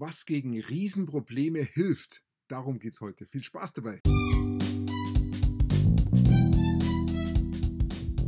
[0.00, 3.26] Was gegen Riesenprobleme hilft, darum geht es heute.
[3.26, 4.00] Viel Spaß dabei!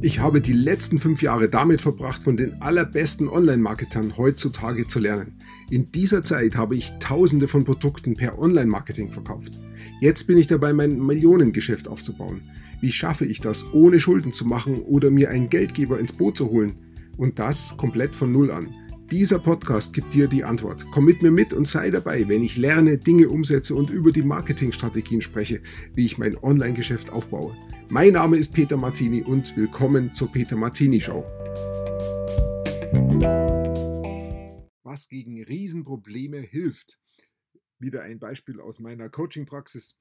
[0.02, 5.38] Ich habe die letzten fünf Jahre damit verbracht, von den allerbesten Online-Marketern heutzutage zu lernen.
[5.70, 9.52] In dieser Zeit habe ich tausende von Produkten per Online-Marketing verkauft.
[10.00, 12.42] Jetzt bin ich dabei, mein Millionengeschäft aufzubauen.
[12.80, 16.50] Wie schaffe ich das, ohne Schulden zu machen oder mir einen Geldgeber ins Boot zu
[16.50, 16.74] holen?
[17.16, 18.74] Und das komplett von Null an.
[19.10, 20.86] Dieser Podcast gibt dir die Antwort.
[20.92, 24.22] Komm mit mir mit und sei dabei, wenn ich lerne, Dinge umsetze und über die
[24.22, 25.62] Marketingstrategien spreche,
[25.94, 27.56] wie ich mein Online-Geschäft aufbaue.
[27.88, 31.24] Mein Name ist Peter Martini und willkommen zur Peter Martini Show.
[34.84, 37.00] Was gegen Riesenprobleme hilft.
[37.80, 39.96] Wieder ein Beispiel aus meiner Coaching-Praxis.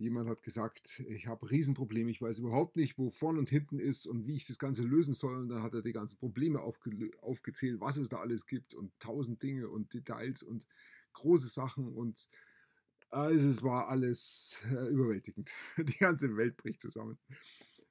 [0.00, 4.06] Jemand hat gesagt, ich habe Riesenprobleme, ich weiß überhaupt nicht, wo vorne und hinten ist
[4.06, 5.36] und wie ich das Ganze lösen soll.
[5.36, 8.98] Und dann hat er die ganzen Probleme aufge aufgezählt, was es da alles gibt und
[8.98, 10.66] tausend Dinge und Details und
[11.12, 11.88] große Sachen.
[11.88, 12.28] Und
[13.10, 15.52] also es war alles äh, überwältigend.
[15.76, 17.18] Die ganze Welt bricht zusammen.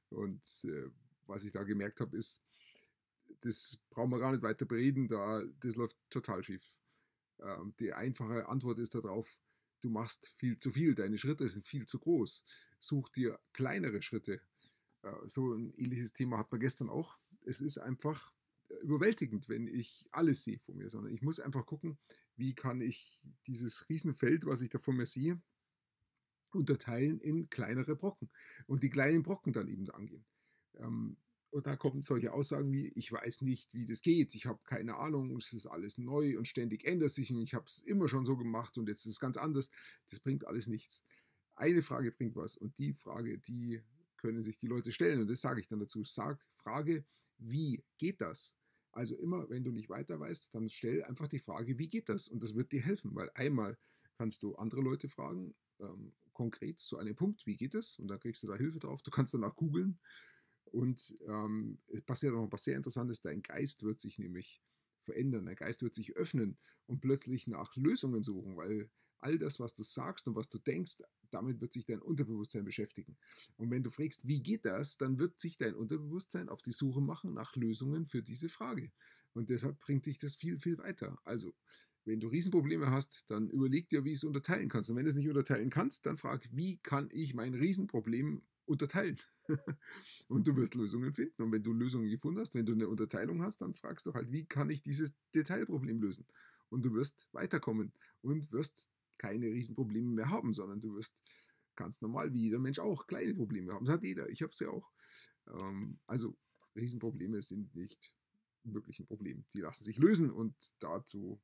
[0.09, 0.89] Und äh,
[1.27, 2.41] was ich da gemerkt habe, ist,
[3.41, 6.75] das brauchen wir gar nicht weiter bereden, da, das läuft total schief.
[7.39, 9.37] Ähm, die einfache Antwort ist darauf,
[9.81, 12.44] du machst viel zu viel, deine Schritte sind viel zu groß.
[12.80, 14.41] Such dir kleinere Schritte.
[15.03, 17.17] Äh, so ein ähnliches Thema hat man gestern auch.
[17.45, 18.33] Es ist einfach
[18.81, 21.97] überwältigend, wenn ich alles sehe von mir, sondern ich muss einfach gucken,
[22.36, 25.41] wie kann ich dieses Riesenfeld, was ich da vor mir sehe,
[26.53, 28.30] unterteilen in kleinere Brocken
[28.67, 30.25] und die kleinen Brocken dann eben angehen.
[30.75, 31.17] Ähm,
[31.52, 34.97] und da kommen solche Aussagen wie, ich weiß nicht, wie das geht, ich habe keine
[34.97, 38.25] Ahnung, es ist alles neu und ständig ändert sich und ich habe es immer schon
[38.25, 39.72] so gemacht und jetzt ist es ganz anders.
[40.09, 41.03] Das bringt alles nichts.
[41.55, 43.81] Eine Frage bringt was und die Frage, die
[44.17, 46.03] können sich die Leute stellen und das sage ich dann dazu.
[46.03, 47.05] Sag, Frage,
[47.38, 48.55] wie geht das?
[48.92, 52.27] Also immer, wenn du nicht weiter weißt, dann stell einfach die Frage, wie geht das?
[52.27, 53.77] Und das wird dir helfen, weil einmal
[54.17, 57.97] kannst du andere Leute fragen, ähm, konkret zu einem Punkt, wie geht es?
[58.00, 59.02] Und da kriegst du da Hilfe drauf.
[59.02, 60.00] Du kannst danach googeln
[60.71, 64.61] und ähm, es passiert auch noch was sehr Interessantes, dein Geist wird sich nämlich
[64.99, 68.89] verändern, dein Geist wird sich öffnen und plötzlich nach Lösungen suchen, weil
[69.21, 70.97] all das, was du sagst und was du denkst,
[71.31, 73.17] damit wird sich dein Unterbewusstsein beschäftigen.
[73.58, 77.02] Und wenn du fragst, wie geht das, dann wird sich dein Unterbewusstsein auf die Suche
[77.02, 78.91] machen nach Lösungen für diese Frage.
[79.33, 81.19] Und deshalb bringt dich das viel, viel weiter.
[81.23, 81.53] Also,
[82.05, 84.89] wenn du Riesenprobleme hast, dann überleg dir, wie du es unterteilen kannst.
[84.89, 89.19] Und wenn du es nicht unterteilen kannst, dann frag, wie kann ich mein Riesenproblem unterteilen?
[90.27, 91.41] und du wirst Lösungen finden.
[91.41, 94.31] Und wenn du Lösungen gefunden hast, wenn du eine Unterteilung hast, dann fragst du halt,
[94.31, 96.25] wie kann ich dieses Detailproblem lösen?
[96.69, 97.91] Und du wirst weiterkommen
[98.21, 98.87] und wirst
[99.17, 101.17] keine Riesenprobleme mehr haben, sondern du wirst
[101.75, 103.85] ganz normal, wie jeder Mensch auch, kleine Probleme haben.
[103.85, 104.91] Das hat jeder, ich habe es ja auch.
[105.47, 106.37] Ähm, also
[106.75, 108.13] Riesenprobleme sind nicht
[108.63, 109.45] wirklich ein Problem.
[109.53, 111.41] Die lassen sich lösen und dazu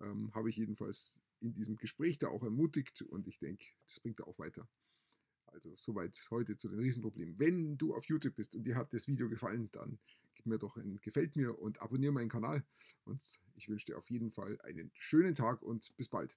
[0.00, 4.20] ähm, habe ich jedenfalls in diesem Gespräch da auch ermutigt und ich denke, das bringt
[4.20, 4.68] da auch weiter.
[5.52, 7.38] Also soweit heute zu den Riesenproblemen.
[7.38, 9.98] Wenn du auf YouTube bist und dir hat das Video gefallen, dann
[10.34, 12.64] gib mir doch ein Gefällt mir und abonniere meinen Kanal.
[13.04, 16.36] Und ich wünsche dir auf jeden Fall einen schönen Tag und bis bald.